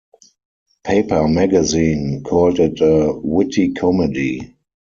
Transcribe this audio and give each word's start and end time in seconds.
Paper 0.83 1.27
Magazine 1.27 2.23
called 2.23 2.59
it 2.59 2.81
a 2.81 3.13
"witty 3.21 3.73
comedy". 3.73 4.55